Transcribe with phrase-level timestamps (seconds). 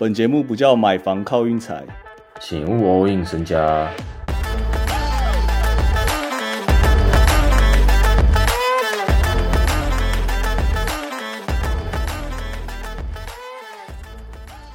[0.00, 1.84] 本节目不叫买房靠运财，
[2.38, 3.92] 请勿 all in 身家。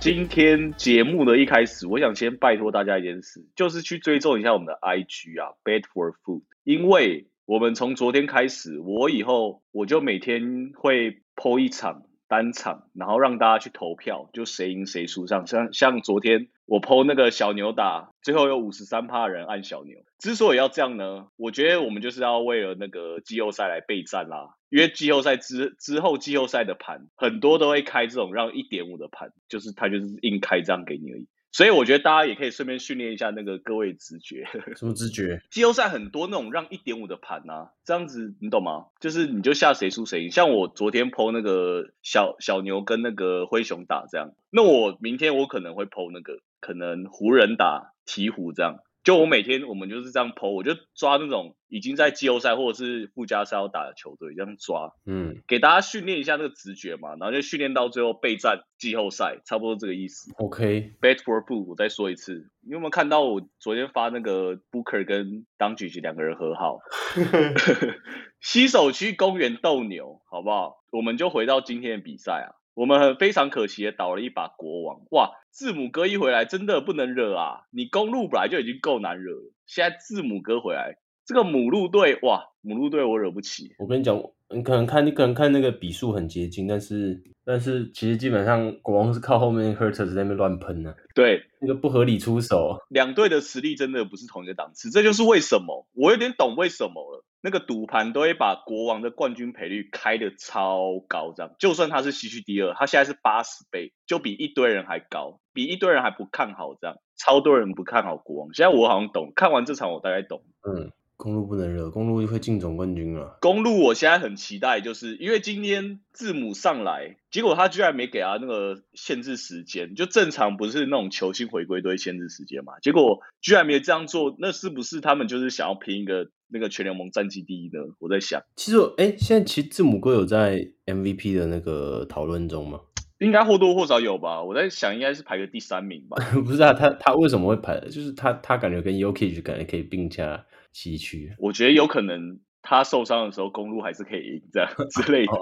[0.00, 15.46] 今天节目的一开始，我想先拜托大家一件事，就是去追踪一下我们的 IG 啊，Bad for Food，因为我们从昨天开始，我以后我就每天会 PO 一场单场，然后让大家去投票，就谁赢谁输上。
[15.46, 19.98] 像像昨天我抛那个小牛打，最后有五十三趴人按小牛。
[20.18, 24.54] 之所以要这样呢，我觉得我们就是要为了那个季后赛来备战啦。
[24.70, 31.28] 因为季后赛之之后，季后赛的盘很多都会开这种让一点五的盘，就是他就是硬开张给你而已。
[31.54, 34.44] 所以我觉得大家也可以顺便训练一下那个各位直觉。
[34.74, 35.40] 什么直觉？
[35.52, 38.86] 季后赛很多那种让一点五的盘呐，这样子你懂吗？
[38.98, 40.30] 就是你就下谁输谁赢。
[40.32, 48.80] 像我昨天剖那个小小牛跟那个灰熊打这样，那我明天我可能会剖那个可能湖人打鹈鹕这样。
[49.04, 60.32] 就我每天我们就是这样剖，我就抓那种已经在季后赛或者是附加赛要打的球队，这样抓，嗯，给大家训练一下那个直觉嘛，然后就训练到最后备战季后赛，差不多这个意思。
[60.38, 66.78] OK，Bet for Boo，我再说一次，你有没有看到我昨天发那个 Booker 跟当局两个人和好？
[68.40, 70.76] 西手区公园斗牛，好不好？
[70.90, 72.56] 我们就回到今天的比赛啊。
[72.74, 75.30] 我们很非常可惜的倒了一把国王，哇！
[75.50, 77.62] 字母哥一回来真的不能惹啊！
[77.70, 82.46] 你公路本来就已经够难惹了，现在字母哥回来，这个母鹿队，哇！
[82.62, 83.74] 母鹿队我惹不起。
[83.78, 84.20] 我跟你讲，
[84.52, 90.94] 你可能看你可能看那个比数很接近，但是但是其实基本上国王是靠后面 h u r t e r 在那边乱喷呢。
[91.14, 97.24] 对，那个不合理出手，两队的实力真的不是同一个档次，这就是为什么我有点懂为什么了。
[97.44, 108.54] 那个赌盘都会把国王的冠军赔率开的超高，这样就算他是西区第二，他现在是八十倍，就比一堆人还高，比一堆人还不看好，这样超多人不看好国王。
[108.54, 110.42] 现在我好像懂，看完这场我大概懂。
[110.66, 113.36] 嗯，公路不能惹，公路会进总冠军了。
[113.42, 126.30] 公路我现在很期待，就是因为今天字母上来，结果他居然没给他那个限制时间，就正常不是那种球星回归都会限制时间嘛，结果居然没这样做，那是不是他们就是想要拼一个？
[126.54, 127.80] 那个全联盟战绩第一呢？
[127.98, 132.80] 我在想，其实，哎，现在其实字母哥有在 MVP 的那个讨论中吗？
[133.18, 134.40] 应该或多或少有吧。
[134.40, 136.16] 我在想，应该是排个第三名吧。
[136.46, 137.80] 不是啊，他他为什么会排？
[137.80, 141.34] 就是他他感觉跟 Yoki 感觉可以并驾齐驱。
[141.40, 145.32] 我觉得有可能他受伤的时候，公路还是可以赢这样 之类的，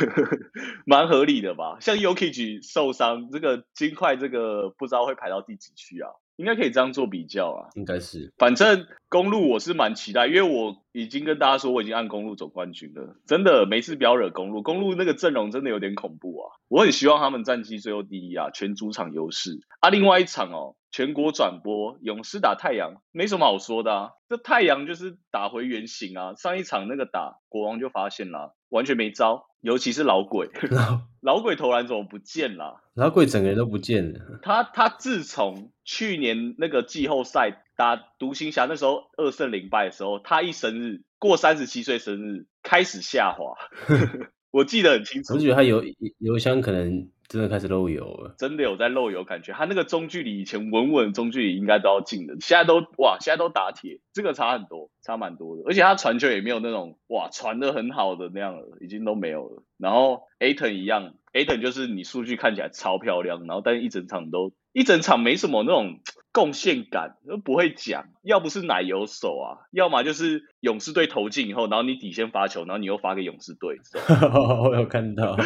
[0.86, 1.76] 蛮合理的吧？
[1.80, 6.08] 像 Yoki 受伤，这个金块这个不知道会排到第几区啊？
[6.36, 8.32] 应该可以这样做比较啊，应该是。
[8.38, 13.16] 反正公路我是蛮期待，因为我已经跟大家说我已经按公路走冠军了。
[13.26, 16.52] 真的，没事不要惹公路，公路那个阵容真的有点恐怖啊。
[16.68, 19.90] 我很希望他们战绩最后第一啊，全主场优势啊。
[19.90, 24.10] 另外一场哦，全国转播勇士打太阳，没什么好说的啊。
[24.28, 26.34] 这太阳就是打回原形啊。
[26.34, 29.46] 上一场那个打国王就发现了，完全没招。
[29.60, 30.50] 尤其是老鬼，
[31.22, 32.82] 老鬼投篮怎么不见了？
[32.94, 34.20] 老鬼整个人都不见了。
[34.42, 43.54] 他他自从去年那个季后赛打独行侠那时候二胜零败的时候，他一生日过三十七岁生日开始下滑
[44.52, 45.32] 我记得很清楚。
[45.32, 45.82] 我觉得他邮
[46.18, 47.08] 邮箱可能。
[47.28, 49.52] 真的开始漏油了，真的有在漏油感觉。
[49.52, 55.62] 他那个中距离以前稳稳中距离应该都要进的，现在都哇，现在都打铁，这个差很多，差蛮多的。
[55.66, 59.62] 而且他传球也没有那种哇传的很好的那样了，已经都没有了。
[59.78, 66.00] 然后 Aton 一样，Aton 就是你数据看起来超漂亮，然后但是一整场都一整场没什么那种
[66.34, 68.08] 贡献感，都不会讲。
[68.24, 73.78] 要不是奶油手啊，要么就是勇士队投进以后，然后你底线发球，然后你又发给勇士队。
[74.68, 75.36] 我有看到，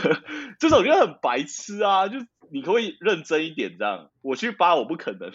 [0.58, 2.08] 这种就很白痴啊！
[2.08, 2.16] 就
[2.50, 5.30] 你可以认真一点，这样我去发我不可能，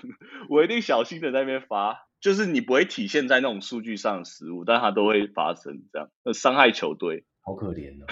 [0.50, 2.08] 我一定小心的在那边发。
[2.20, 7.24] 就是你不会体现在那种数据上的失误，但它都会发生这样，伤害球队。
[7.44, 8.08] 好可怜哦！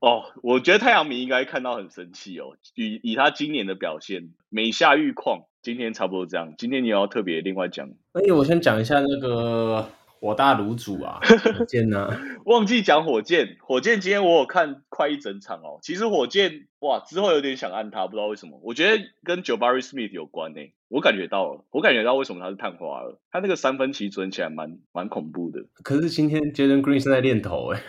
[0.00, 2.56] 哦，我觉得太阳明应该看到很生气哦。
[2.74, 5.42] 以以他今年的表现，每下愈况。
[5.62, 6.52] 今天差不多这样。
[6.58, 7.88] 今天你要特别另外讲。
[8.12, 9.88] 哎，我先讲一下那个
[10.20, 11.20] 火大卤煮啊，
[11.56, 12.10] 火箭呢？
[12.46, 13.56] 忘记讲火箭。
[13.60, 15.78] 火箭今天我有看快一整场哦。
[15.80, 18.60] 其实火箭哇，之后有点想按他，不知道为什么。
[18.64, 20.60] 我觉得跟 Jabari Smith 有关呢。
[20.92, 23.18] 我感觉到了，我感觉到为什么他是探花了。
[23.30, 25.64] 他那个三分其实准起来蛮蛮恐怖的。
[25.82, 27.80] 可是今天 Jalen Green 正在练头哎，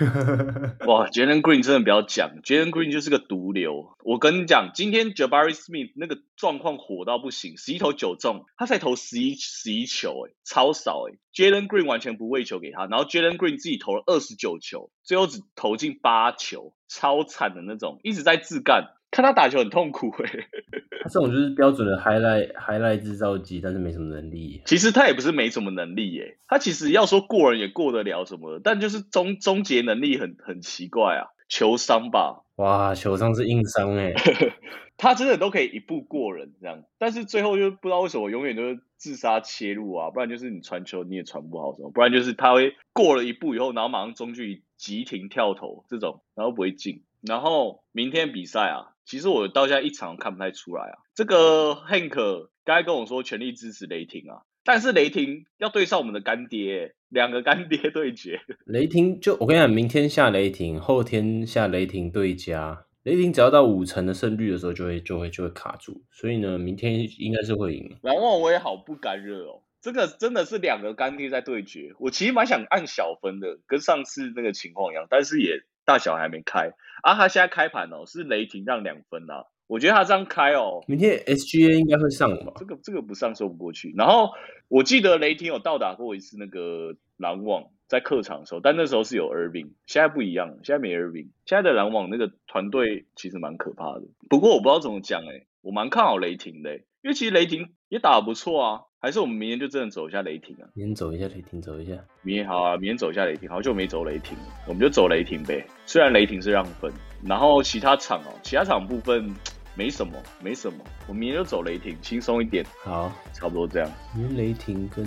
[0.87, 3.97] 哇，Jalen Green 真的不要讲，Jalen Green 就是个毒瘤。
[4.05, 11.17] 我跟你讲，今天 Jabari Smith 那个状况火到不行，十一投九中，他才投十一十一球哎，超少哎。
[11.35, 18.93] Jalen Green 完全不喂球给他，然后 Jalen Green 自己投了二十九球，最后只投进八球，超惨的那种，一直在自干。
[19.13, 20.25] 看他打球很痛苦哎、
[21.03, 24.63] 他这种就是标准的 highlight highlight 制造机，但是没什么能力。
[24.65, 34.13] 其实他也不是没什么能力耶，他其实要说过人也过得了什么的，但就是终终结能力很很奇怪啊，球商吧，哇，球商是硬伤哎、
[34.97, 47.03] 他真的都可以一步过人这样，但是最后就不知道为什么永远都是自杀切入啊，不然就是你传球你也传不好什么，不然就是他会过了一步以后，然后马上中距离急停跳投这种，然后不会进。
[47.27, 50.95] 然后明天比赛啊，其实我到现在一场都看不太出来啊。
[51.15, 62.85] 这个 Hank 刚才跟我说全力支持雷霆啊，但是雷霆要对上我们的干爹，两个干爹对决， 雷霆就我跟你讲，明天下雷霆，后天下雷霆对家。
[63.03, 67.97] 雷霆只要到五成的胜率的时候，就会就会就会卡住，所以呢，明天应该是会赢。
[68.01, 69.61] 篮网我也好不甘热哦。
[69.81, 76.71] 这个真的是两个干爹在对决，我其实蛮想按小分的，跟上次那个情况一样，但是也大小还没开
[77.01, 77.15] 啊。
[77.15, 82.65] 他现在开盘哦，是雷霆让两分啊，我觉得他这样开哦，明天 SGA 应该会上吧这？
[82.65, 83.93] 个这个不上说不过去。
[83.97, 84.31] 然后
[84.67, 94.03] 我记得雷霆有到达过一次那个篮网在客场的时候，但那时候是有 Irving，现在不一样了，现在没 Irving，现在的篮网那个团队其实蛮可怕的。
[94.29, 98.81] 不过我不知道怎么讲哎、我蛮看好雷霆的、欸，因为其实雷霆也打得不错啊。
[98.99, 100.65] 还是我们明天就真的走一下雷霆啊？
[100.73, 101.93] 明天走一下雷霆，走一下。
[102.23, 105.63] 明天好啊，明天走一下雷霆，好久没走雷霆了，我们就走雷霆呗。
[105.85, 106.91] 虽然雷霆是让分，
[107.23, 109.31] 然后其他场哦，其他场部分
[109.75, 113.91] 没什么，没什么，我明天就走雷霆，轻松一点，好，差不多这样。
[114.15, 115.05] 明天雷霆跟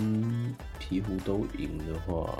[0.79, 2.37] 鹈鹕都赢的话，